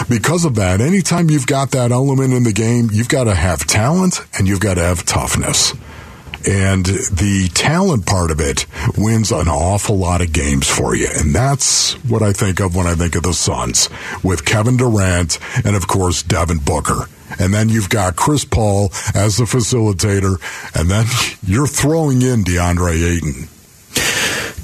[0.09, 3.67] because of that, anytime you've got that element in the game, you've got to have
[3.67, 5.73] talent and you've got to have toughness.
[6.47, 11.09] And the talent part of it wins an awful lot of games for you.
[11.13, 13.91] And that's what I think of when I think of the Suns
[14.23, 17.09] with Kevin Durant and, of course, Devin Booker.
[17.41, 20.37] And then you've got Chris Paul as the facilitator.
[20.79, 21.07] And then
[21.43, 23.49] you're throwing in DeAndre Ayton.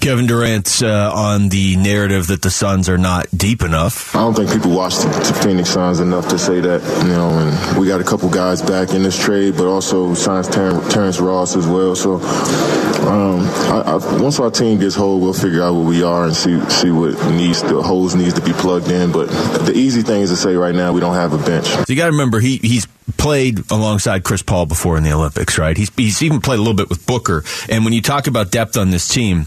[0.02, 4.16] Kevin Durant uh, on the narrative that the Suns are not deep enough.
[4.16, 7.30] I don't think people watch the, the Phoenix Suns enough to say that, you know,
[7.30, 11.20] and we got a couple guys back in this trade, but also signs Ter- Terrence
[11.20, 11.94] Ross as well.
[11.94, 16.24] So um, I, I, once our team gets whole, we'll figure out what we are
[16.24, 19.12] and see see what needs the holes needs to be plugged in.
[19.12, 19.26] But
[19.66, 21.66] the easy thing is to say right now we don't have a bench.
[21.66, 22.86] So you got to remember he he's
[23.22, 25.76] played alongside Chris Paul before in the Olympics, right?
[25.76, 27.44] He's he's even played a little bit with Booker.
[27.68, 29.46] And when you talk about depth on this team,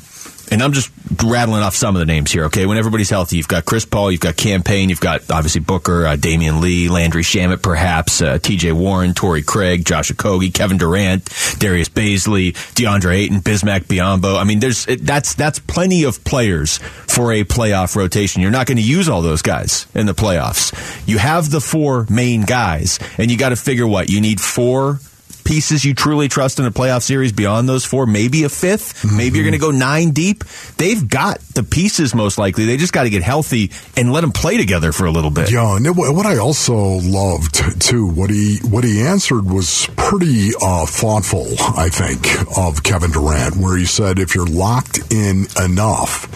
[0.52, 0.92] and I'm just
[1.24, 2.66] rattling off some of the names here, okay?
[2.66, 6.06] When everybody's healthy, you've got Chris Paul, you've got Cam Payne, you've got obviously Booker,
[6.06, 11.26] uh, Damion Lee, Landry Shamet, perhaps, uh, TJ Warren, Torrey Craig, Josh Okogie, Kevin Durant,
[11.60, 14.38] Darius Bazley, DeAndre Ayton, Bismack Biyombo.
[14.38, 18.42] I mean, there's that's that's plenty of players for a playoff rotation.
[18.42, 20.74] You're not going to use all those guys in the playoffs.
[21.08, 25.00] You have the four main guys, and you got to figure what you need four
[25.46, 29.18] pieces you truly trust in a playoff series beyond those four, maybe a 5th Mm-hmm.
[29.18, 30.44] Maybe you're going to go nine deep.
[30.78, 32.66] They've got the pieces most likely.
[32.66, 35.52] They just got to get healthy and let them play together for a little bit.
[35.52, 40.52] Yeah, and it, what I also loved too, what he what he answered was pretty
[40.62, 41.46] uh, thoughtful.
[41.78, 46.28] I think of Kevin Durant, where he said, "If you're locked in enough,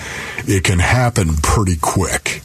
[0.48, 2.41] it can happen pretty quick."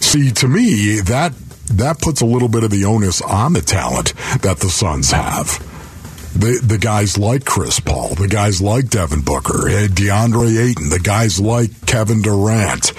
[0.00, 1.32] See, to me, that
[1.72, 5.64] that puts a little bit of the onus on the talent that the Suns have.
[6.32, 11.40] The the guys like Chris Paul, the guys like Devin Booker, DeAndre Ayton, the guys
[11.40, 12.92] like Kevin Durant,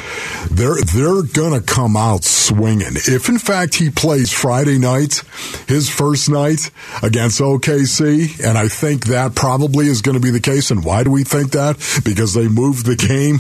[0.52, 2.96] they're they're gonna come out swinging.
[2.96, 5.22] If in fact he plays Friday night,
[5.68, 6.70] his first night
[7.02, 10.70] against OKC, and I think that probably is going to be the case.
[10.70, 11.78] And why do we think that?
[12.04, 13.40] Because they moved the game.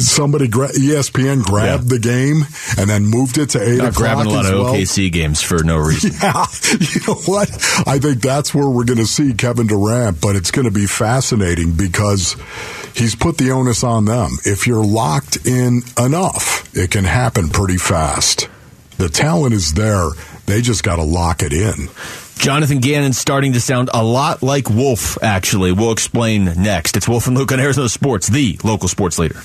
[0.00, 2.42] Somebody gra- ESPN grabbed the game
[2.78, 4.74] and then moved it to eight Not o'clock grabbing a lot of well.
[4.74, 6.10] OKC games for no reason.
[6.20, 6.44] Yeah,
[6.80, 7.48] you know what?
[7.86, 10.86] I think that's where we're going to see Kevin Durant, but it's going to be
[10.86, 12.36] fascinating because
[12.94, 14.30] he's put the onus on them.
[14.44, 18.48] If you're locked in enough, it can happen pretty fast.
[18.96, 20.08] The talent is there.
[20.46, 21.88] They just got to lock it in.
[22.36, 25.72] Jonathan Gannon's starting to sound a lot like Wolf, actually.
[25.72, 26.96] We'll explain next.
[26.96, 29.42] It's Wolf and Luke on Arizona Sports, the local sports leader.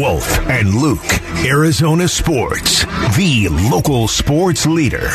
[0.00, 1.04] Wolf and Luke,
[1.44, 2.84] Arizona Sports,
[3.16, 5.10] the local sports leader.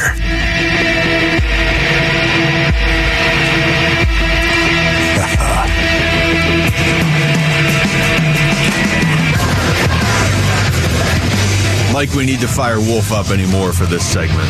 [11.99, 14.39] Like we need to fire Wolf up anymore for this segment.
[14.39, 14.47] Let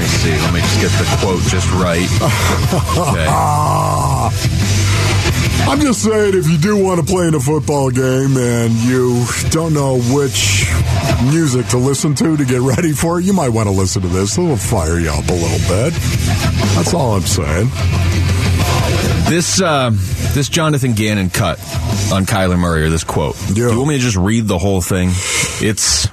[0.00, 0.32] me see.
[0.32, 2.08] Let me just get the quote just right.
[2.98, 3.28] Okay.
[5.70, 9.24] I'm just saying, if you do want to play in a football game and you
[9.50, 10.66] don't know which
[11.30, 14.08] music to listen to to get ready for it, you might want to listen to
[14.08, 14.36] this.
[14.36, 15.92] It'll fire you up a little bit.
[16.74, 17.70] That's all I'm saying.
[19.28, 19.90] This uh,
[20.34, 21.58] this Jonathan Gannon cut
[22.12, 23.36] on Kyler Murray or this quote.
[23.52, 25.08] Do you want me to just read the whole thing?
[25.60, 26.06] It's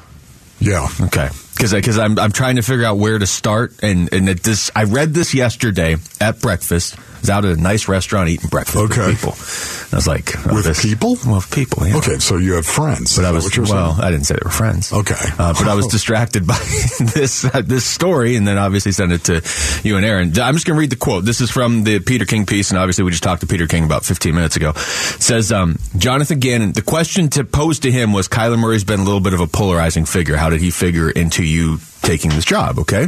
[0.59, 0.87] Yeah.
[0.99, 4.41] okay because because I'm I'm trying to figure out where to start and and it,
[4.41, 6.95] this I read this yesterday at breakfast.
[7.23, 9.07] Was out at a nice restaurant eating breakfast Okay.
[9.07, 9.31] with people.
[9.31, 11.17] And I was like, oh, With this- people?
[11.25, 11.87] Well, with people.
[11.87, 11.95] Yeah.
[11.97, 13.15] Okay, so you have friends.
[13.15, 13.95] But I was well.
[13.97, 14.91] I didn't say they were friends.
[14.91, 15.15] Okay.
[15.39, 16.55] uh, but I was distracted by
[17.15, 19.41] this uh, this story, and then obviously sent it to
[19.87, 20.37] you and Aaron.
[20.37, 21.23] I'm just going to read the quote.
[21.23, 23.85] This is from the Peter King piece, and obviously we just talked to Peter King
[23.85, 24.71] about 15 minutes ago.
[24.71, 26.73] It says um, Jonathan Gannon.
[26.73, 29.47] The question to pose to him was: Kyler Murray's been a little bit of a
[29.47, 30.35] polarizing figure.
[30.35, 32.79] How did he figure into you taking this job?
[32.79, 33.07] Okay.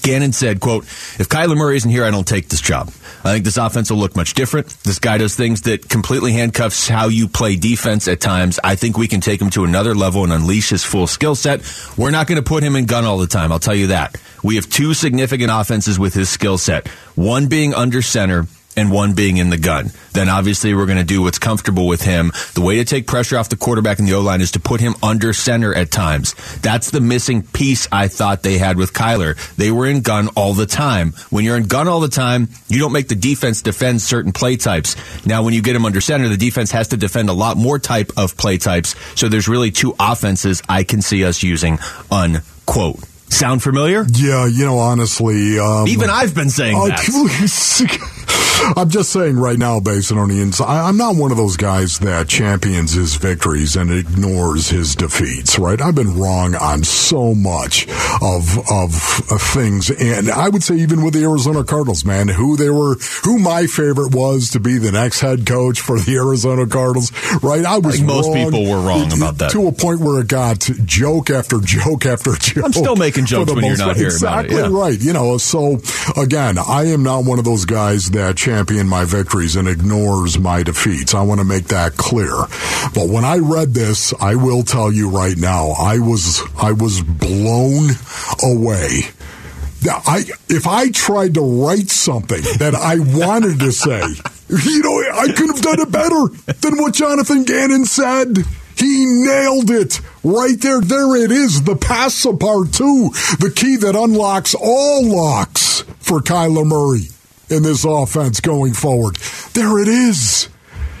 [0.00, 2.88] Gannon said, quote, if Kyler Murray isn't here, I don't take this job.
[3.24, 4.68] I think this offense will look much different.
[4.84, 8.58] This guy does things that completely handcuffs how you play defense at times.
[8.64, 11.60] I think we can take him to another level and unleash his full skill set.
[11.96, 13.52] We're not going to put him in gun all the time.
[13.52, 14.16] I'll tell you that.
[14.42, 16.88] We have two significant offenses with his skill set.
[17.14, 18.46] One being under center
[18.76, 19.90] and one being in the gun.
[20.12, 22.32] Then obviously we're going to do what's comfortable with him.
[22.54, 24.80] The way to take pressure off the quarterback in the O line is to put
[24.80, 26.34] him under center at times.
[26.60, 29.36] That's the missing piece I thought they had with Kyler.
[29.56, 31.12] They were in gun all the time.
[31.30, 34.56] When you're in gun all the time, you don't make the defense defend certain play
[34.56, 34.96] types.
[35.26, 37.78] Now, when you get him under center, the defense has to defend a lot more
[37.78, 38.94] type of play types.
[39.18, 41.78] So there's really two offenses I can see us using.
[42.10, 43.00] Unquote.
[43.28, 44.04] Sound familiar?
[44.12, 46.98] Yeah, you know, honestly, um, Even I've been saying Oh, that.
[48.76, 51.98] I'm just saying right now, based on the inside, I'm not one of those guys
[52.00, 55.58] that champions his victories and ignores his defeats.
[55.58, 55.80] Right?
[55.80, 57.88] I've been wrong on so much
[58.22, 62.56] of of uh, things, and I would say even with the Arizona Cardinals, man, who
[62.56, 66.66] they were, who my favorite was to be the next head coach for the Arizona
[66.66, 67.12] Cardinals.
[67.42, 67.64] Right?
[67.64, 69.50] I was think most wrong people were wrong about that.
[69.52, 72.64] to a point where it got joke after joke after joke.
[72.64, 73.96] I'm still making jokes when you're not part.
[73.96, 74.68] here about it, Exactly yeah.
[74.82, 75.00] right.
[75.00, 75.78] You know, so
[76.16, 80.62] again, I am not one of those guys that champion my victories and ignores my
[80.62, 81.14] defeats.
[81.14, 82.36] I want to make that clear.
[82.94, 87.00] But when I read this, I will tell you right now, I was I was
[87.00, 87.88] blown
[88.42, 89.04] away.
[89.82, 94.02] Now, I if I tried to write something that I wanted to say,
[94.50, 98.36] you know, I could have done it better than what Jonathan Gannon said.
[98.76, 100.80] He nailed it right there.
[100.82, 101.62] There it is.
[101.62, 103.12] The passe-partout.
[103.38, 107.11] The key that unlocks all locks for Kyler Murray
[107.52, 109.16] in this offense going forward.
[109.54, 110.48] There it is.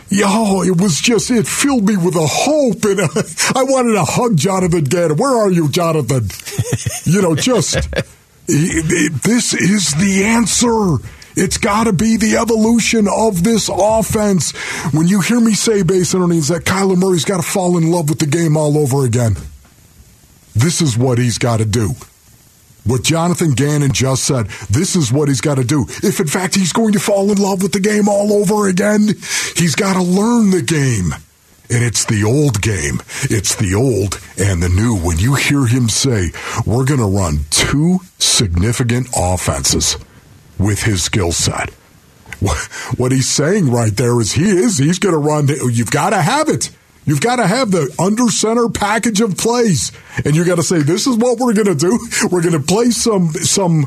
[0.08, 2.84] Yo, it was just, it filled me with a hope.
[2.84, 3.08] And uh,
[3.58, 5.16] I wanted to hug Jonathan Gannon.
[5.16, 6.28] Where are you, Jonathan?
[7.04, 8.06] you know, just, it,
[8.48, 10.98] it, this is the answer.
[11.34, 14.52] It's got to be the evolution of this offense.
[14.92, 18.10] When you hear me say, Basin Earnings, that Kyler Murray's got to fall in love
[18.10, 19.36] with the game all over again,
[20.54, 21.94] this is what he's got to do.
[22.84, 25.86] What Jonathan Gannon just said, this is what he's got to do.
[26.02, 29.06] If in fact he's going to fall in love with the game all over again,
[29.56, 31.14] he's got to learn the game.
[31.70, 33.00] And it's the old game.
[33.22, 34.98] It's the old and the new.
[34.98, 36.32] When you hear him say,
[36.66, 39.96] we're going to run two significant offenses
[40.58, 41.70] with his skill set.
[42.98, 46.20] What he's saying right there is he is, he's going to run, you've got to
[46.20, 46.70] have it.
[47.04, 49.90] You've got to have the under center package of plays,
[50.24, 51.98] and you got to say, "This is what we're going to do.
[52.30, 53.86] We're going to play some some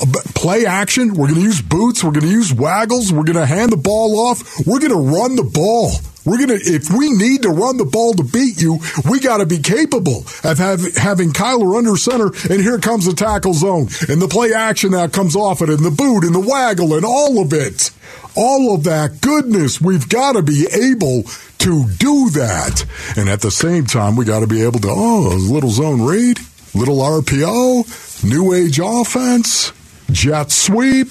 [0.00, 1.14] uh, play action.
[1.14, 2.04] We're going to use boots.
[2.04, 3.12] We're going to use waggles.
[3.12, 4.64] We're going to hand the ball off.
[4.66, 5.90] We're going to run the ball.
[6.24, 8.78] We're to, if we need to run the ball to beat you,
[9.10, 12.26] we got to be capable of have, having Kyler under center.
[12.52, 15.80] And here comes the tackle zone and the play action that comes off it and
[15.84, 17.90] the boot and the waggle and all of it.
[18.36, 19.80] All of that goodness.
[19.80, 21.24] We've got to be able
[21.58, 22.86] to do that.
[23.16, 26.38] And at the same time, we got to be able to, oh, little zone read,
[26.74, 29.72] little RPO, new age offense,
[30.10, 31.08] jet sweep.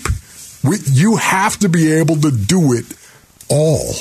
[0.63, 2.85] We, you have to be able to do it
[3.49, 3.93] all.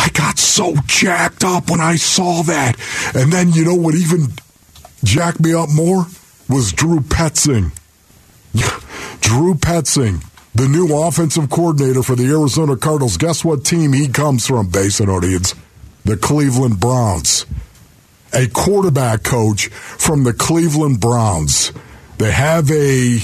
[0.00, 2.76] I got so jacked up when I saw that.
[3.14, 4.28] And then, you know what even
[5.04, 6.06] jacked me up more?
[6.48, 7.72] Was Drew Petzing.
[9.20, 10.24] Drew Petzing
[10.54, 13.16] the new offensive coordinator for the Arizona Cardinals.
[13.16, 15.54] Guess what team he comes from, Basin audience?
[16.04, 17.46] The Cleveland Browns.
[18.32, 21.72] A quarterback coach from the Cleveland Browns.
[22.18, 23.18] They have a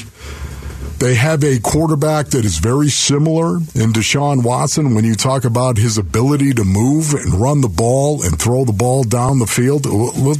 [0.98, 5.76] they have a quarterback that is very similar in Deshaun Watson when you talk about
[5.76, 9.84] his ability to move and run the ball and throw the ball down the field.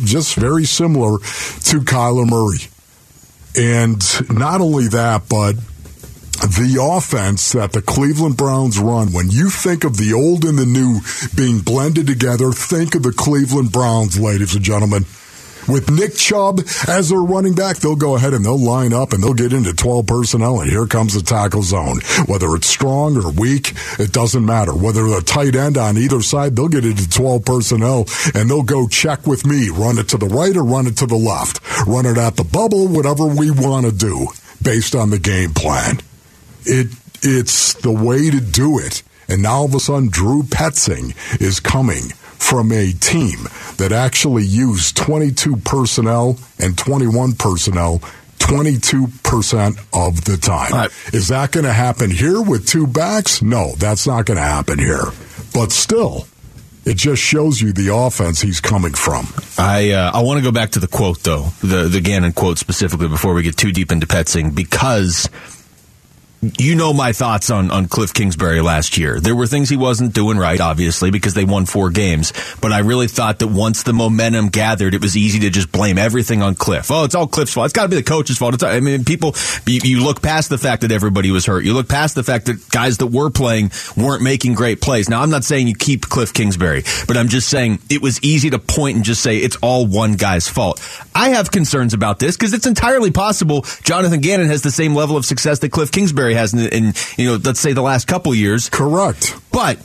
[0.05, 2.69] Just very similar to Kyler Murray.
[3.57, 5.57] And not only that, but
[6.41, 10.67] the offense that the Cleveland Browns run, when you think of the old and the
[10.67, 11.01] new
[11.35, 15.05] being blended together, think of the Cleveland Browns, ladies and gentlemen.
[15.69, 19.23] With Nick Chubb as their running back, they'll go ahead and they'll line up and
[19.23, 22.01] they'll get into 12 personnel, and here comes the tackle zone.
[22.27, 24.75] Whether it's strong or weak, it doesn't matter.
[24.75, 28.87] Whether the tight end on either side, they'll get into 12 personnel and they'll go
[28.87, 32.07] check with me, run it to the right or run it to the left, run
[32.07, 34.29] it at the bubble, whatever we want to do
[34.63, 35.99] based on the game plan.
[36.65, 36.89] It
[37.23, 39.03] it's the way to do it.
[39.29, 43.39] And now all of a sudden, Drew Petzing is coming from a team
[43.79, 48.01] that actually used 22 personnel and 21 personnel
[48.39, 50.73] 22% of the time.
[50.73, 50.91] Right.
[51.13, 53.43] Is that going to happen here with two backs?
[53.43, 55.05] No, that's not going to happen here.
[55.53, 56.29] But still,
[56.85, 59.27] it just shows you the offense he's coming from.
[59.59, 62.59] I uh, I want to go back to the quote though, the the Gannon quote
[62.59, 65.29] specifically before we get too deep into Petzing because
[66.59, 69.21] you know my thoughts on, on Cliff Kingsbury last year.
[69.21, 72.33] There were things he wasn't doing right, obviously, because they won four games.
[72.61, 75.99] But I really thought that once the momentum gathered, it was easy to just blame
[75.99, 76.91] everything on Cliff.
[76.91, 77.67] Oh, it's all Cliff's fault.
[77.67, 78.55] It's got to be the coach's fault.
[78.55, 79.35] It's, I mean, people,
[79.67, 81.65] you, you, look past the fact that everybody was hurt.
[81.65, 85.09] You look past the fact that guys that were playing weren't making great plays.
[85.09, 88.51] Now, I'm not saying you keep Cliff Kingsbury, but I'm just saying it was easy
[88.51, 90.81] to point and just say it's all one guy's fault.
[91.15, 95.17] I have concerns about this because it's entirely possible Jonathan Gannon has the same level
[95.17, 98.35] of success that Cliff Kingsbury has in, in you know, let's say the last couple
[98.35, 98.69] years.
[98.69, 99.35] Correct.
[99.53, 99.79] But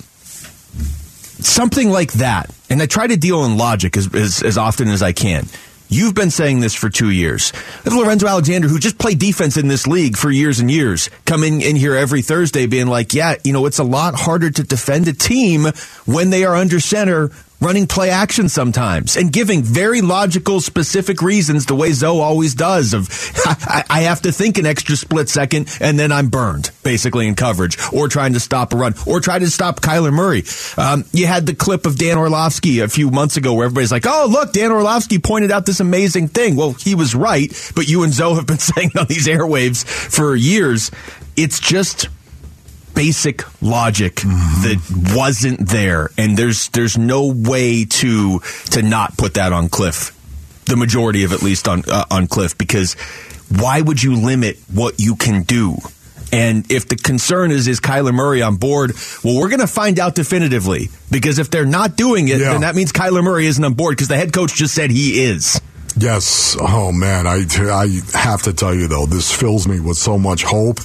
[1.44, 5.02] something like that, and I try to deal in logic as, as, as often as
[5.02, 5.48] I can.
[5.90, 7.52] You've been saying this for two years.
[7.86, 11.76] Lorenzo Alexander, who just played defense in this league for years and years, coming in
[11.76, 15.14] here every Thursday being like, yeah, you know, it's a lot harder to defend a
[15.14, 15.66] team
[16.06, 17.30] when they are under center
[17.62, 22.94] running play action sometimes and giving very logical, specific reasons the way Zoe always does
[22.94, 23.08] of,
[23.46, 27.36] I, I, have to think an extra split second and then I'm burned basically in
[27.36, 30.44] coverage or trying to stop a run or try to stop Kyler Murray.
[30.76, 34.08] Um, you had the clip of Dan Orlovsky a few months ago where everybody's like,
[34.08, 36.56] oh, look, Dan Orlovsky pointed out this amazing thing.
[36.56, 40.36] Well, he was right, but you and Zoe have been saying on these airwaves for
[40.36, 40.90] years.
[41.38, 42.10] It's just
[42.94, 44.62] basic logic mm-hmm.
[44.64, 48.40] that wasn't there, and there's there's no way to
[48.72, 50.18] to not put that on Cliff.
[50.66, 52.94] The majority of at least on uh, on Cliff because
[53.50, 55.78] why would you limit what you can do?
[56.34, 58.94] And if the concern is, is Kyler Murray on board?
[59.24, 62.52] Well, we're going to find out definitively because if they're not doing it, Yeah.
[62.54, 65.24] then that means Kyler Murray isn't on board because the head coach just said he
[65.24, 65.60] is.
[66.02, 66.58] Yes.
[66.60, 70.44] Oh man, I I have to tell you though, this fills me with so much
[70.44, 70.80] hope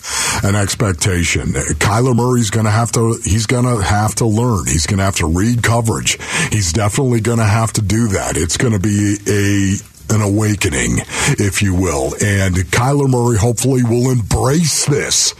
[0.44, 1.54] and expectation.
[1.54, 4.66] Kyler Murray's going to have to he's going to have to learn.
[4.66, 6.18] He's going to have to read coverage.
[6.52, 8.36] He's definitely going to have to do that.
[8.36, 10.98] It's going to be a an awakening,
[11.38, 12.12] if you will.
[12.22, 15.34] And Kyler Murray hopefully will embrace this.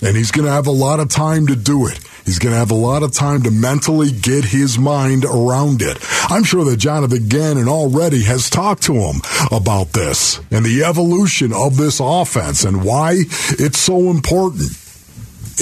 [0.00, 1.98] And he's going to have a lot of time to do it.
[2.24, 5.96] He's going to have a lot of time to mentally get his mind around it.
[6.30, 11.52] I'm sure that Jonathan Gannon already has talked to him about this and the evolution
[11.54, 13.12] of this offense and why
[13.58, 14.70] it's so important.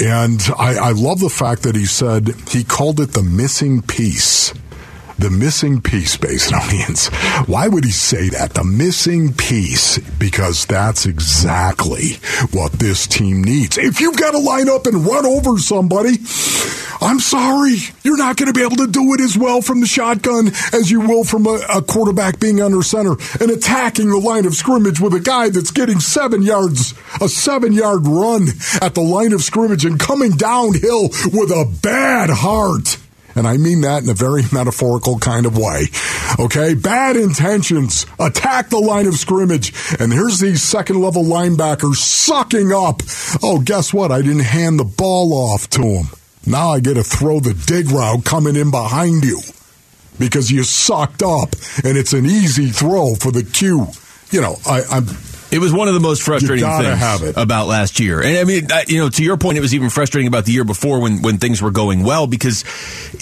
[0.02, 4.52] And I, I love the fact that he said he called it the missing piece.
[5.18, 7.08] The missing piece, based Basinonians.
[7.48, 8.52] Why would he say that?
[8.52, 9.98] The missing piece.
[10.18, 12.14] Because that's exactly
[12.52, 13.78] what this team needs.
[13.78, 16.18] If you've got to line up and run over somebody,
[17.00, 17.76] I'm sorry.
[18.02, 20.90] You're not going to be able to do it as well from the shotgun as
[20.90, 25.00] you will from a, a quarterback being under center and attacking the line of scrimmage
[25.00, 28.48] with a guy that's getting seven yards, a seven yard run
[28.80, 32.98] at the line of scrimmage and coming downhill with a bad heart.
[33.36, 35.86] And I mean that in a very metaphorical kind of way.
[36.40, 36.74] Okay?
[36.74, 38.06] Bad intentions.
[38.18, 39.72] Attack the line of scrimmage.
[40.00, 43.02] And here's these second level linebackers sucking up.
[43.42, 44.10] Oh, guess what?
[44.10, 46.06] I didn't hand the ball off to him.
[46.46, 49.40] Now I get to throw the dig route coming in behind you
[50.18, 53.88] because you sucked up and it's an easy throw for the Q.
[54.30, 55.06] You know, I, I'm
[55.56, 57.00] It was one of the most frustrating things
[57.38, 58.20] about last year.
[58.20, 60.52] And I mean, I- you know, to your point, it was even frustrating about the
[60.52, 62.62] year before when, when things were going well because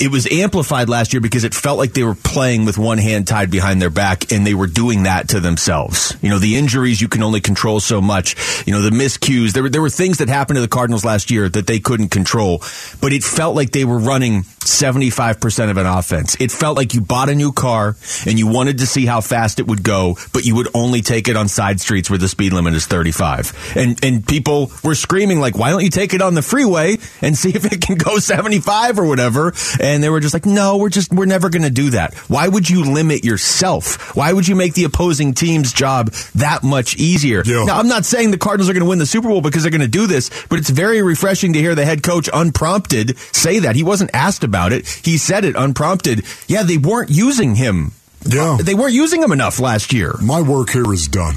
[0.01, 3.29] it was amplified last year because it felt like they were playing with one hand
[3.29, 6.17] tied behind their back and they were doing that to themselves.
[6.23, 8.35] You know, the injuries you can only control so much.
[8.67, 9.53] You know, the miscues.
[9.53, 12.09] There were, there were things that happened to the Cardinals last year that they couldn't
[12.09, 12.63] control,
[13.01, 16.37] but it felt like they were running 75% of an offense.
[16.41, 19.61] It felt like you bought a new car and you wanted to see how fast
[19.61, 22.53] it would go, but you would only take it on side streets where the speed
[22.53, 23.73] limit is 35.
[23.77, 27.37] And and people were screaming like, "Why don't you take it on the freeway and
[27.37, 30.89] see if it can go 75 or whatever?" And they were just like, "No, we're
[30.91, 32.15] just we're never going to do that.
[32.29, 34.17] Why would you limit yourself?
[34.17, 37.65] Why would you make the opposing team's job that much easier?" Yeah.
[37.65, 39.71] Now, I'm not saying the Cardinals are going to win the Super Bowl because they're
[39.71, 43.61] going to do this, but it's very refreshing to hear the head coach unprompted say
[43.61, 43.77] that.
[43.77, 44.87] He wasn't asked about it.
[44.87, 46.25] He said it unprompted.
[46.49, 47.93] Yeah, they weren't using him.
[48.27, 48.59] Yeah.
[48.61, 50.15] They weren't using him enough last year.
[50.23, 51.37] my work here is done.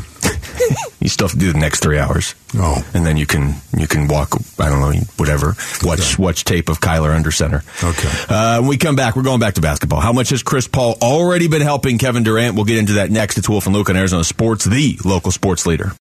[0.99, 2.35] You still have to do the next three hours.
[2.55, 2.85] Oh.
[2.93, 6.81] And then you can you can walk I don't know whatever watch watch tape of
[6.81, 7.63] Kyler under center.
[7.81, 8.09] Okay.
[8.27, 10.01] Uh, when we come back, we're going back to basketball.
[10.01, 12.55] How much has Chris Paul already been helping Kevin Durant?
[12.55, 13.37] We'll get into that next.
[13.37, 15.93] It's Wolf and Luke on Arizona Sports, the local sports leader.